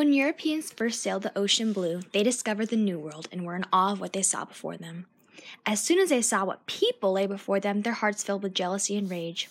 [0.00, 3.66] When Europeans first sailed the ocean blue, they discovered the New World and were in
[3.70, 5.04] awe of what they saw before them.
[5.66, 8.96] As soon as they saw what people lay before them, their hearts filled with jealousy
[8.96, 9.50] and rage.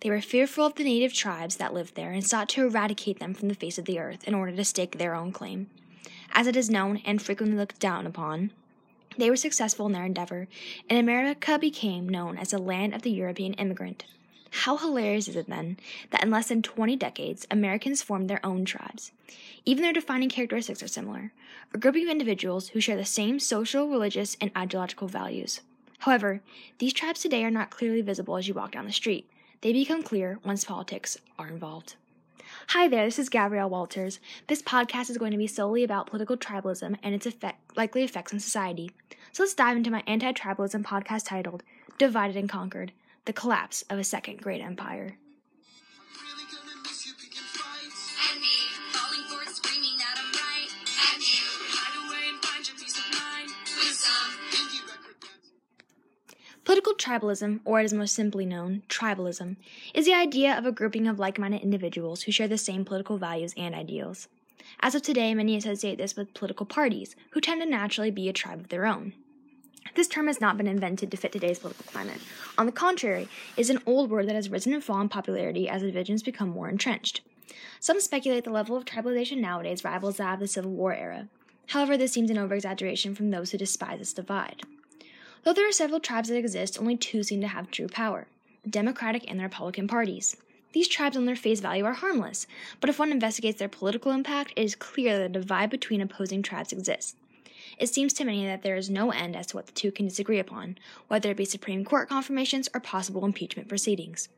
[0.00, 3.34] They were fearful of the native tribes that lived there and sought to eradicate them
[3.34, 5.68] from the face of the earth in order to stake their own claim.
[6.30, 8.52] As it is known and frequently looked down upon,
[9.16, 10.46] they were successful in their endeavor,
[10.88, 14.04] and America became known as the land of the European immigrant.
[14.50, 15.78] How hilarious is it then
[16.10, 19.12] that in less than 20 decades, Americans formed their own tribes?
[19.64, 21.32] Even their defining characteristics are similar
[21.74, 25.60] a grouping of individuals who share the same social, religious, and ideological values.
[26.00, 26.40] However,
[26.78, 29.28] these tribes today are not clearly visible as you walk down the street.
[29.60, 31.96] They become clear once politics are involved.
[32.68, 34.20] Hi there, this is Gabrielle Walters.
[34.46, 38.32] This podcast is going to be solely about political tribalism and its effect, likely effects
[38.32, 38.90] on society.
[39.32, 41.62] So let's dive into my anti tribalism podcast titled
[41.98, 42.92] Divided and Conquered
[43.28, 45.18] the collapse of a second great empire.
[56.64, 59.56] Political tribalism, or as most simply known, tribalism,
[59.92, 63.18] is the idea of a grouping of like minded individuals who share the same political
[63.18, 64.28] values and ideals.
[64.80, 68.32] As of today, many associate this with political parties, who tend to naturally be a
[68.32, 69.12] tribe of their own.
[69.98, 72.20] This term has not been invented to fit today's political climate.
[72.56, 73.22] On the contrary,
[73.56, 76.50] it is an old word that has risen and fallen in popularity as divisions become
[76.50, 77.20] more entrenched.
[77.80, 81.26] Some speculate the level of tribalization nowadays rivals that of the Civil War era.
[81.66, 84.62] However, this seems an overexaggeration from those who despise this divide.
[85.42, 88.28] Though there are several tribes that exist, only two seem to have true power
[88.62, 90.36] the Democratic and the Republican parties.
[90.74, 92.46] These tribes, on their face value, are harmless,
[92.80, 96.44] but if one investigates their political impact, it is clear that a divide between opposing
[96.44, 97.16] tribes exists.
[97.76, 100.06] It seems to many that there is no end as to what the two can
[100.06, 100.78] disagree upon,
[101.08, 104.28] whether it be Supreme Court confirmations or possible impeachment proceedings.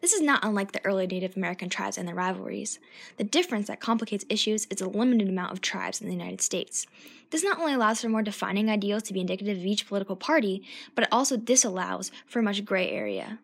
[0.00, 2.78] This is not unlike the early Native American tribes and their rivalries.
[3.16, 6.86] The difference that complicates issues is the limited amount of tribes in the United States.
[7.30, 10.62] This not only allows for more defining ideals to be indicative of each political party,
[10.94, 13.38] but it also disallows for much gray area.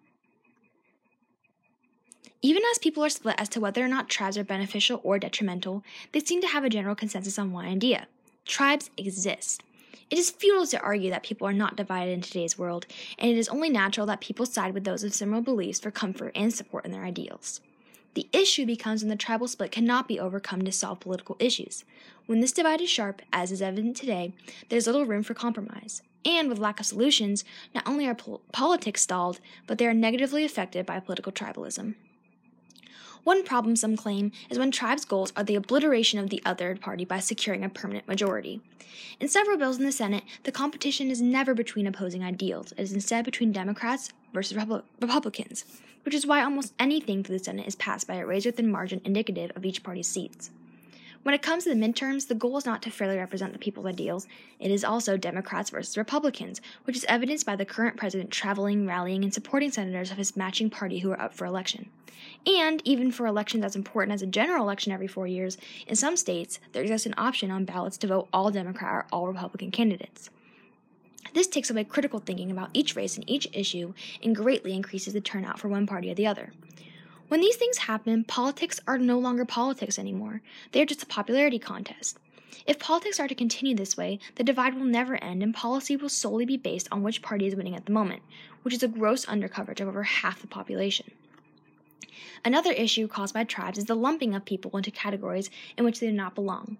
[2.42, 5.82] Even as people are split as to whether or not tribes are beneficial or detrimental,
[6.12, 8.06] they seem to have a general consensus on one idea
[8.44, 9.62] Tribes exist.
[10.10, 12.86] It is futile to argue that people are not divided in today's world,
[13.18, 16.30] and it is only natural that people side with those of similar beliefs for comfort
[16.34, 17.62] and support in their ideals.
[18.12, 21.84] The issue becomes when the tribal split cannot be overcome to solve political issues.
[22.26, 24.34] When this divide is sharp, as is evident today,
[24.68, 26.02] there is little room for compromise.
[26.24, 27.44] And with lack of solutions,
[27.74, 31.94] not only are pol- politics stalled, but they are negatively affected by political tribalism.
[33.24, 37.06] One problem some claim is when tribes' goals are the obliteration of the other party
[37.06, 38.60] by securing a permanent majority.
[39.18, 42.92] In several bills in the Senate, the competition is never between opposing ideals, it is
[42.92, 44.58] instead between Democrats versus
[45.00, 45.64] Republicans,
[46.04, 49.00] which is why almost anything through the Senate is passed by a razor thin margin
[49.06, 50.50] indicative of each party's seats.
[51.24, 53.86] When it comes to the midterms, the goal is not to fairly represent the people's
[53.86, 54.26] ideals.
[54.60, 59.24] It is also Democrats versus Republicans, which is evidenced by the current president traveling, rallying,
[59.24, 61.88] and supporting senators of his matching party who are up for election.
[62.46, 66.18] And even for elections as important as a general election every four years, in some
[66.18, 70.28] states, there exists an option on ballots to vote all Democrat or all Republican candidates.
[71.32, 75.22] This takes away critical thinking about each race and each issue and greatly increases the
[75.22, 76.52] turnout for one party or the other.
[77.28, 80.42] When these things happen, politics are no longer politics anymore.
[80.72, 82.18] They are just a popularity contest.
[82.66, 86.08] If politics are to continue this way, the divide will never end and policy will
[86.08, 88.22] solely be based on which party is winning at the moment,
[88.62, 91.10] which is a gross undercoverage of over half the population.
[92.44, 96.06] Another issue caused by tribes is the lumping of people into categories in which they
[96.06, 96.76] do not belong.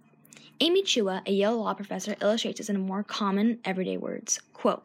[0.60, 4.41] Amy Chua, a Yale law professor, illustrates this in more common, everyday words.
[4.53, 4.82] Quote,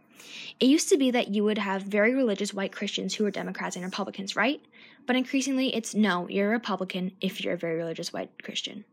[0.59, 3.75] it used to be that you would have very religious white Christians who were Democrats
[3.75, 4.61] and Republicans, right?
[5.05, 8.83] But increasingly, it's no, you're a Republican if you're a very religious white Christian.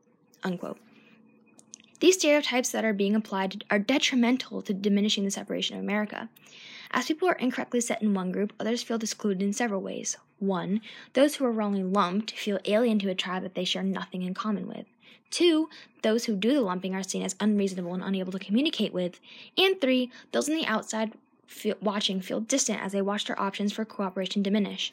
[0.44, 0.78] Unquote.
[1.98, 6.28] These stereotypes that are being applied are detrimental to diminishing the separation of America.
[6.90, 10.16] As people are incorrectly set in one group, others feel excluded in several ways.
[10.38, 10.80] One,
[11.14, 14.34] those who are wrongly lumped feel alien to a tribe that they share nothing in
[14.34, 14.86] common with.
[15.30, 15.68] Two,
[16.02, 19.18] those who do the lumping are seen as unreasonable and unable to communicate with.
[19.56, 21.12] And three, those on the outside
[21.46, 24.92] feel, watching feel distant as they watch their options for cooperation diminish.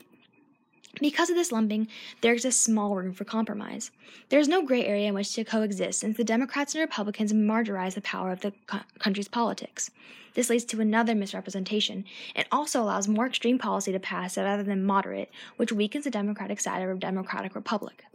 [1.00, 1.88] Because of this lumping,
[2.22, 3.90] there exists small room for compromise.
[4.30, 7.96] There is no gray area in which to coexist since the Democrats and Republicans marginalize
[7.96, 9.90] the power of the co- country's politics.
[10.36, 12.06] This leads to another misrepresentation.
[12.36, 16.60] It also allows more extreme policy to pass rather than moderate, which weakens the Democratic
[16.60, 18.06] side of a democratic republic.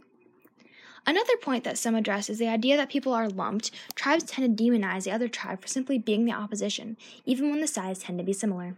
[1.05, 3.71] Another point that some address is the idea that people are lumped.
[3.95, 7.67] Tribes tend to demonize the other tribe for simply being the opposition, even when the
[7.67, 8.75] sides tend to be similar.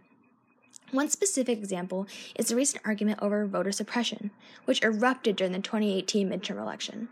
[0.92, 2.06] One specific example
[2.38, 4.30] is the recent argument over voter suppression,
[4.66, 7.08] which erupted during the 2018 midterm election.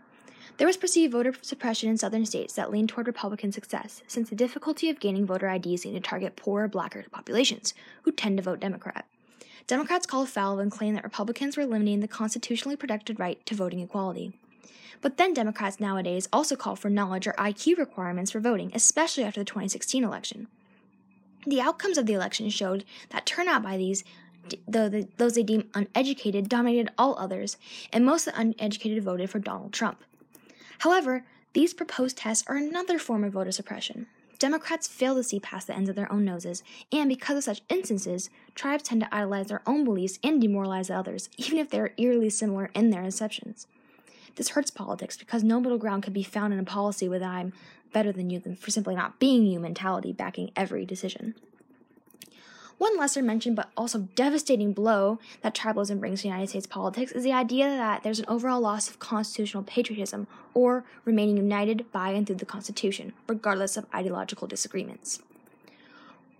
[0.57, 4.35] There was perceived voter suppression in southern states that leaned toward Republican success, since the
[4.35, 7.73] difficulty of gaining voter IDs seemed to target poorer, blacker populations,
[8.03, 9.07] who tend to vote Democrat.
[9.65, 13.79] Democrats called foul and claimed that Republicans were limiting the constitutionally protected right to voting
[13.79, 14.31] equality.
[15.01, 19.41] But then Democrats nowadays also call for knowledge or IQ requirements for voting, especially after
[19.41, 20.49] the 2016 election.
[21.45, 24.03] The outcomes of the election showed that turnout by these
[24.67, 27.57] though the, those they deem uneducated dominated all others,
[27.93, 30.03] and most of the uneducated voted for Donald Trump.
[30.79, 31.23] However,
[31.53, 34.07] these proposed tests are another form of voter suppression.
[34.39, 37.61] Democrats fail to see past the ends of their own noses, and because of such
[37.69, 41.93] instances, tribes tend to idolize their own beliefs and demoralize others, even if they are
[41.97, 43.67] eerily similar in their assumptions.
[44.35, 47.53] This hurts politics because no middle ground can be found in a policy with I'm
[47.91, 51.35] better than you than for simply not being you mentality backing every decision.
[52.81, 57.23] One lesser mentioned but also devastating blow that tribalism brings to United States politics is
[57.23, 62.25] the idea that there's an overall loss of constitutional patriotism or remaining united by and
[62.25, 65.21] through the Constitution, regardless of ideological disagreements.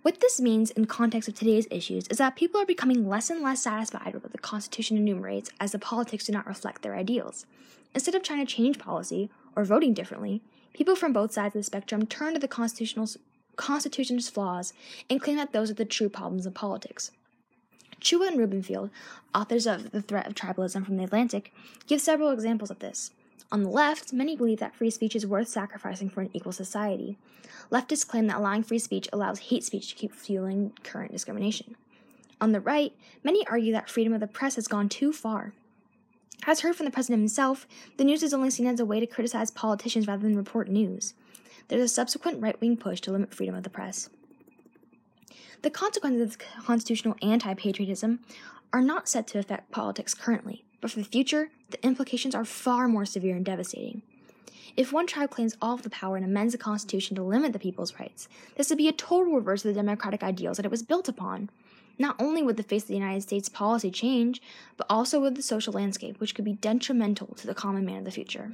[0.02, 3.40] What this means in context of today's issues is that people are becoming less and
[3.40, 7.46] less satisfied with what the Constitution enumerates as the politics do not reflect their ideals.
[7.94, 11.64] Instead of trying to change policy or voting differently, people from both sides of the
[11.64, 13.08] spectrum turn to the constitutional
[13.56, 14.72] Constitution's flaws
[15.10, 17.10] and claim that those are the true problems of politics.
[18.00, 18.90] Chua and Rubenfeld,
[19.34, 21.52] authors of The Threat of Tribalism from the Atlantic,
[21.86, 23.12] give several examples of this.
[23.52, 27.18] On the left, many believe that free speech is worth sacrificing for an equal society.
[27.70, 31.76] Leftists claim that allowing free speech allows hate speech to keep fueling current discrimination.
[32.40, 32.92] On the right,
[33.22, 35.52] many argue that freedom of the press has gone too far.
[36.46, 37.66] As heard from the president himself,
[37.96, 41.14] the news is only seen as a way to criticize politicians rather than report news
[41.68, 44.10] there's a subsequent right wing push to limit freedom of the press.
[45.62, 48.20] The consequences of this constitutional anti patriotism
[48.72, 52.88] are not set to affect politics currently, but for the future, the implications are far
[52.88, 54.02] more severe and devastating.
[54.76, 57.58] If one tribe claims all of the power and amends the Constitution to limit the
[57.58, 60.82] people's rights, this would be a total reverse of the democratic ideals that it was
[60.82, 61.50] built upon.
[61.98, 64.40] Not only would the face of the United States policy change,
[64.76, 68.04] but also would the social landscape, which could be detrimental to the common man of
[68.04, 68.52] the future.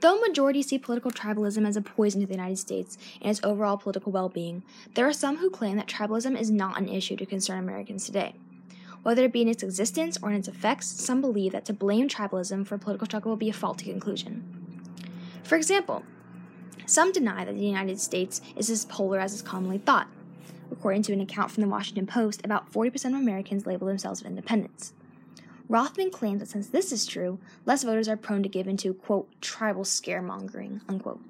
[0.00, 3.78] Though majorities see political tribalism as a poison to the United States and its overall
[3.78, 4.62] political well being,
[4.94, 8.34] there are some who claim that tribalism is not an issue to concern Americans today.
[9.02, 12.08] Whether it be in its existence or in its effects, some believe that to blame
[12.08, 14.44] tribalism for political struggle will be a faulty conclusion.
[15.42, 16.04] For example,
[16.86, 20.08] some deny that the United States is as polar as is commonly thought.
[20.76, 24.26] According to an account from the Washington Post, about 40% of Americans label themselves as
[24.26, 24.92] independents.
[25.68, 29.30] Rothman claims that since this is true, less voters are prone to give into, quote,
[29.40, 31.20] tribal scaremongering, unquote.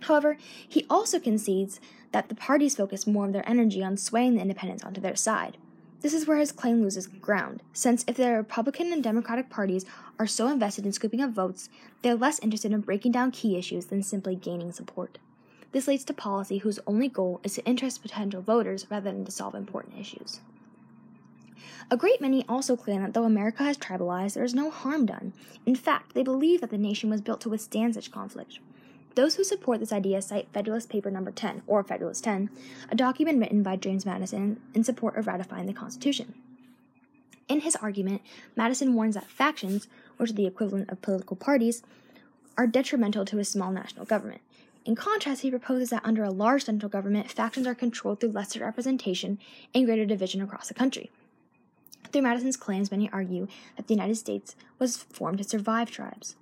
[0.00, 0.36] However,
[0.68, 4.82] he also concedes that the parties focus more of their energy on swaying the independents
[4.82, 5.56] onto their side.
[6.00, 9.84] This is where his claim loses ground, since if the Republican and Democratic parties
[10.18, 11.68] are so invested in scooping up votes,
[12.02, 15.18] they are less interested in breaking down key issues than simply gaining support.
[15.72, 19.30] This leads to policy whose only goal is to interest potential voters rather than to
[19.30, 20.40] solve important issues.
[21.90, 25.32] A great many also claim that though America has tribalized, there is no harm done.
[25.64, 28.58] In fact, they believe that the nation was built to withstand such conflict.
[29.14, 32.50] Those who support this idea cite Federalist Paper Number 10, or Federalist 10,
[32.90, 36.34] a document written by James Madison in support of ratifying the Constitution.
[37.48, 38.22] In his argument,
[38.54, 41.82] Madison warns that factions, which are the equivalent of political parties,
[42.56, 44.42] are detrimental to a small national government.
[44.88, 48.60] In contrast, he proposes that under a large central government, factions are controlled through lesser
[48.60, 49.38] representation
[49.74, 51.10] and greater division across the country.
[52.10, 56.36] Through Madison's claims, many argue that the United States was formed to survive tribes.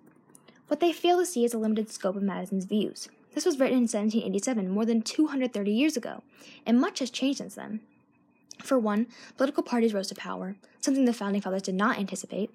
[0.69, 3.09] What they fail to see is the limited scope of Madison's views.
[3.35, 6.23] This was written in 1787, more than 230 years ago,
[6.65, 7.81] and much has changed since then.
[8.62, 12.53] For one, political parties rose to power, something the founding fathers did not anticipate.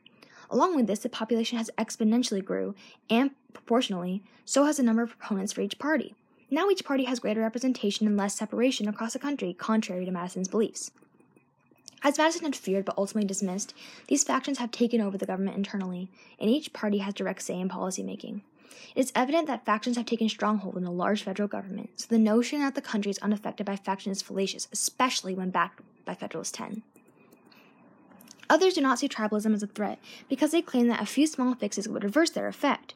[0.52, 2.76] Along with this, the population has exponentially grew,
[3.10, 6.14] and proportionally, so has the number of proponents for each party.
[6.52, 10.50] Now each party has greater representation and less separation across the country, contrary to Madison's
[10.50, 10.92] beliefs.
[12.04, 13.74] As Madison had feared but ultimately dismissed,
[14.08, 17.70] these factions have taken over the government internally, and each party has direct say in
[17.70, 18.42] policymaking.
[18.94, 22.18] It is evident that factions have taken stronghold in a large federal government, so the
[22.18, 26.56] notion that the country is unaffected by factions is fallacious, especially when backed by Federalist
[26.56, 26.84] 10.
[28.50, 31.56] Others do not see tribalism as a threat because they claim that a few small
[31.56, 32.96] fixes would reverse their effect.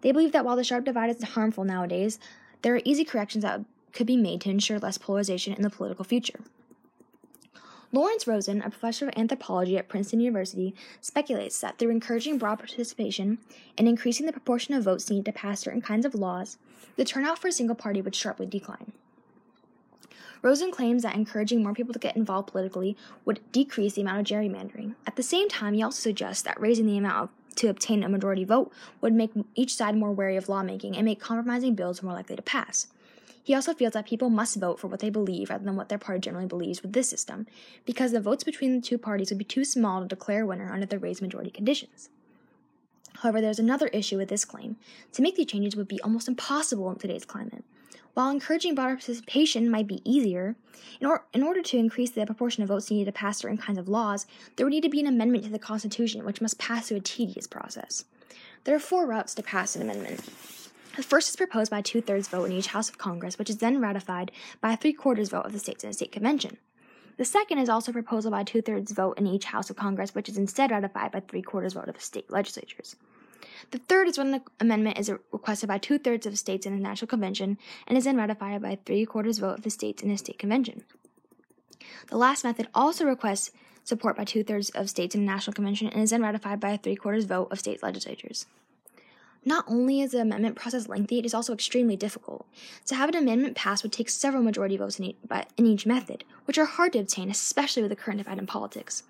[0.00, 2.18] They believe that while the sharp divide is harmful nowadays,
[2.62, 6.04] there are easy corrections that could be made to ensure less polarization in the political
[6.04, 6.40] future.
[7.92, 13.38] Lawrence Rosen, a professor of anthropology at Princeton University, speculates that through encouraging broad participation
[13.78, 16.58] and increasing the proportion of votes needed to pass certain kinds of laws,
[16.96, 18.92] the turnout for a single party would sharply decline.
[20.44, 24.26] Rosen claims that encouraging more people to get involved politically would decrease the amount of
[24.26, 24.94] gerrymandering.
[25.06, 28.44] At the same time, he also suggests that raising the amount to obtain a majority
[28.44, 28.70] vote
[29.00, 32.42] would make each side more wary of lawmaking and make compromising bills more likely to
[32.42, 32.88] pass.
[33.42, 35.96] He also feels that people must vote for what they believe rather than what their
[35.96, 37.46] party generally believes with this system,
[37.86, 40.70] because the votes between the two parties would be too small to declare a winner
[40.70, 42.10] under the raised majority conditions.
[43.20, 44.76] However, there's another issue with this claim.
[45.12, 47.64] To make these changes would be almost impossible in today's climate.
[48.14, 50.54] While encouraging broader participation might be easier,
[51.00, 53.78] in, or- in, order to increase the proportion of votes needed to pass certain kinds
[53.78, 56.88] of laws, there would need to be an amendment to the Constitution, which must pass
[56.88, 58.04] through a tedious process.
[58.62, 60.20] There are four routes to pass an amendment.
[60.96, 63.50] The first is proposed by a two thirds vote in each House of Congress, which
[63.50, 64.30] is then ratified
[64.60, 66.56] by a three quarters vote of the states in a state convention.
[67.16, 69.76] The second is also a proposal by a two thirds vote in each House of
[69.76, 72.94] Congress, which is instead ratified by three quarters vote of the state legislatures.
[73.70, 76.78] The third is when the amendment is requested by two thirds of states in a
[76.78, 80.18] national convention and is then ratified by three quarters vote of the states in a
[80.18, 80.84] state convention.
[82.08, 83.50] The last method also requests
[83.82, 86.70] support by two thirds of states in a national convention and is then ratified by
[86.70, 88.46] a three quarters vote of state legislatures.
[89.46, 92.46] Not only is the amendment process lengthy, it is also extremely difficult.
[92.86, 95.16] To have an amendment passed would take several majority votes in each,
[95.58, 99.02] in each method, which are hard to obtain, especially with the current divide in politics.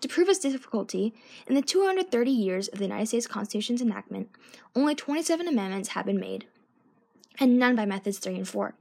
[0.00, 1.12] To prove its difficulty,
[1.46, 4.30] in the 230 years of the United States Constitution's enactment,
[4.74, 6.46] only 27 amendments have been made,
[7.38, 8.74] and none by methods 3 and 4.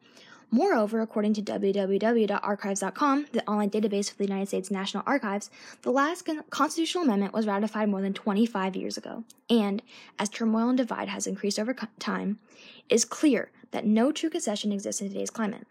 [0.51, 5.51] Moreover, according to www.archives.com, the online database for the United States National Archives,
[5.83, 9.23] the last constitutional amendment was ratified more than 25 years ago.
[9.49, 9.83] And,
[10.17, 12.39] as turmoil and divide has increased over time,
[12.87, 15.67] it is clear that no true concession exists in today's climate.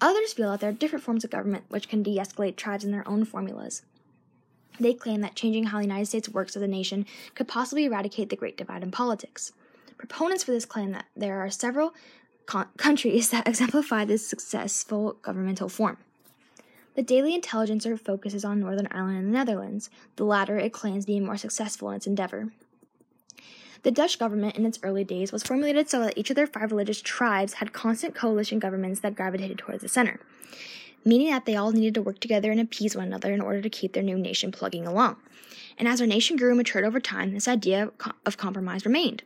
[0.00, 2.92] Others feel that there are different forms of government which can de escalate tribes in
[2.92, 3.82] their own formulas.
[4.78, 8.30] They claim that changing how the United States works as a nation could possibly eradicate
[8.30, 9.52] the Great Divide in politics.
[9.96, 11.94] Proponents for this claim that there are several
[12.46, 15.98] con- countries that exemplify this successful governmental form.
[16.94, 21.24] The Daily Intelligencer focuses on Northern Ireland and the Netherlands, the latter it claims being
[21.24, 22.52] more successful in its endeavor.
[23.82, 26.72] The Dutch government in its early days was formulated so that each of their five
[26.72, 30.20] religious tribes had constant coalition governments that gravitated towards the center,
[31.04, 33.70] meaning that they all needed to work together and appease one another in order to
[33.70, 35.16] keep their new nation plugging along.
[35.78, 37.90] And as our nation grew and matured over time, this idea
[38.26, 39.22] of compromise remained.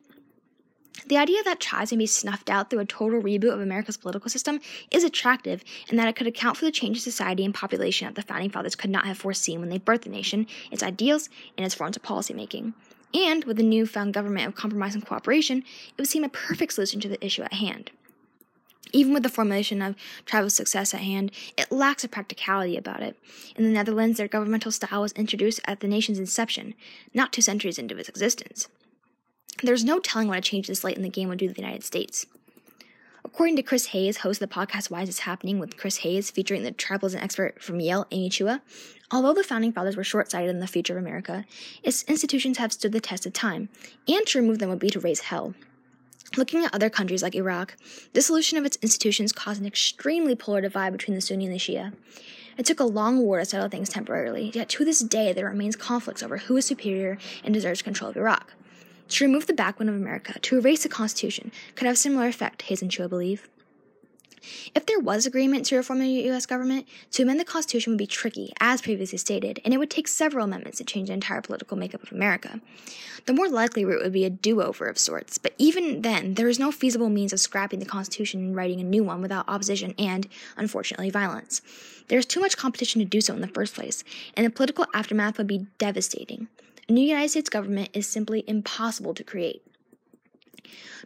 [1.06, 4.30] The idea that tribes may be snuffed out through a total reboot of America's political
[4.30, 8.06] system is attractive in that it could account for the change in society and population
[8.06, 11.30] that the founding fathers could not have foreseen when they birthed the nation, its ideals,
[11.56, 12.74] and its forms of policymaking.
[13.14, 17.00] And with the newfound government of compromise and cooperation, it would seem a perfect solution
[17.00, 17.90] to the issue at hand.
[18.92, 23.16] Even with the formulation of tribal success at hand, it lacks a practicality about it.
[23.56, 26.74] In the Netherlands, their governmental style was introduced at the nation's inception,
[27.14, 28.68] not two centuries into its existence.
[29.62, 31.60] There's no telling what a change this late in the game would do to the
[31.60, 32.26] United States.
[33.32, 36.30] According to Chris Hayes, host of the podcast Why Is This Happening with Chris Hayes,
[36.30, 38.60] featuring the tribalism expert from Yale, Amy Chua,
[39.10, 41.46] although the founding fathers were short sighted in the future of America,
[41.82, 43.70] its institutions have stood the test of time,
[44.06, 45.54] and to remove them would be to raise hell.
[46.36, 47.74] Looking at other countries like Iraq,
[48.12, 51.94] dissolution of its institutions caused an extremely polar divide between the Sunni and the Shia.
[52.58, 55.74] It took a long war to settle things temporarily, yet to this day there remains
[55.74, 58.52] conflicts over who is superior and deserves control of Iraq.
[59.08, 62.82] To remove the backbone of America, to erase the Constitution, could have similar effect, Hayes
[62.82, 63.48] and Chua believe.
[64.74, 66.46] If there was agreement to reform the U.S.
[66.46, 70.08] government, to amend the Constitution would be tricky, as previously stated, and it would take
[70.08, 72.60] several amendments to change the entire political makeup of America.
[73.26, 76.48] The more likely route would be a do over of sorts, but even then, there
[76.48, 79.94] is no feasible means of scrapping the Constitution and writing a new one without opposition
[79.98, 81.62] and, unfortunately, violence.
[82.08, 84.02] There is too much competition to do so in the first place,
[84.36, 86.48] and the political aftermath would be devastating.
[86.92, 89.62] A new United States government is simply impossible to create.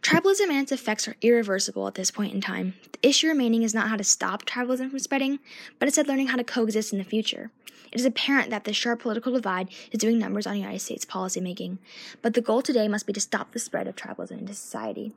[0.00, 2.74] Tribalism and its effects are irreversible at this point in time.
[2.90, 5.38] The issue remaining is not how to stop tribalism from spreading,
[5.78, 7.52] but instead learning how to coexist in the future.
[7.92, 11.78] It is apparent that the sharp political divide is doing numbers on United States policymaking,
[12.20, 15.12] but the goal today must be to stop the spread of tribalism into society.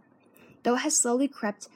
[0.62, 1.68] Though it has slowly crept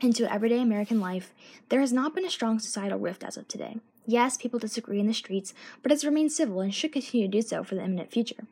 [0.00, 1.32] into everyday American life,
[1.68, 3.76] there has not been a strong societal rift as of today.
[4.06, 7.42] Yes, people disagree in the streets, but has remained civil and should continue to do
[7.42, 8.46] so for the imminent future.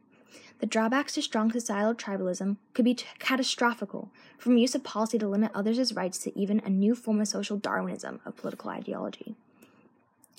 [0.61, 5.28] The drawbacks to strong societal tribalism could be t- catastrophical, from use of policy to
[5.28, 9.35] limit others' rights to even a new form of social Darwinism of political ideology.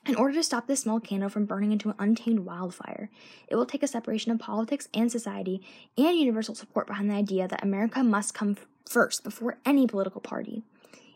[0.06, 3.10] In order to stop this small candle from burning into an untamed wildfire,
[3.48, 5.62] it will take a separation of politics and society
[5.98, 10.20] and universal support behind the idea that America must come f- first before any political
[10.20, 10.64] party.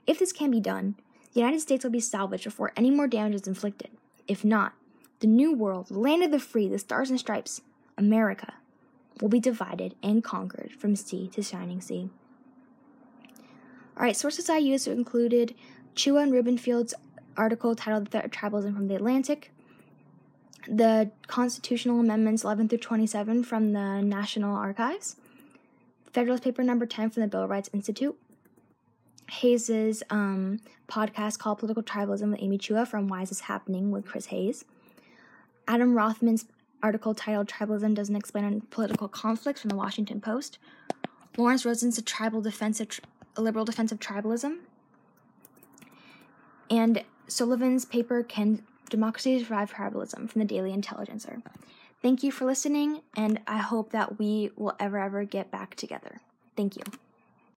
[0.06, 0.96] If this can be done,
[1.38, 3.92] the United States will be salvaged before any more damage is inflicted.
[4.28, 4.74] If not,
[5.20, 7.62] the New World, the land of the free, the stars and stripes,
[7.96, 8.56] America,
[9.22, 12.10] will be divided and conquered from sea to shining sea.
[13.96, 15.54] All right, sources I used included
[15.96, 16.96] Chua and Rubenfield's
[17.38, 19.52] article titled the Threat of Tribalism from the Atlantic,
[20.68, 25.18] the constitutional amendments 11 through 27 from the National Archives,
[26.12, 28.18] Federalist Paper number 10 from the Bill of Rights Institute,
[29.30, 34.06] Hayes's um, podcast called Political Tribalism with Amy Chua from Why Is This Happening with
[34.06, 34.66] Chris Hayes,
[35.68, 36.46] Adam Rothman's
[36.82, 40.60] article titled Tribalism Doesn't Explain Political Conflicts from the Washington Post,
[41.38, 43.00] Lawrence Rosen's A Tribal Defense of,
[43.36, 44.58] a Liberal Defense of Tribalism,
[46.70, 51.42] and Sullivan's paper Can Democracy Survive Tribalism from the Daily Intelligencer.
[52.02, 56.22] Thank you for listening, and I hope that we will ever, ever get back together.
[56.56, 56.84] Thank you.